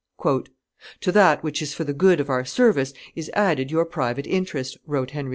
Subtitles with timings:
[1.01, 4.79] "To that which is for the good of our service is added your private interest,"
[4.87, 5.29] wrote Henry IV.